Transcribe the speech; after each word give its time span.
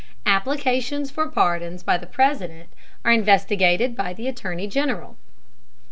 Applications 0.25 1.11
for 1.11 1.27
pardons 1.29 1.83
by 1.83 1.95
the 1.95 2.07
President 2.07 2.69
are 3.05 3.11
investigated 3.11 3.95
by 3.95 4.13
the 4.13 4.27
Attorney 4.27 4.65
General. 4.65 5.15